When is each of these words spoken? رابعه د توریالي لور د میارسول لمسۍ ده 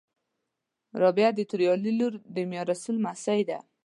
رابعه 1.01 1.31
د 1.35 1.39
توریالي 1.49 1.91
لور 1.99 2.13
د 2.35 2.37
میارسول 2.51 2.95
لمسۍ 2.99 3.41
ده 3.49 3.59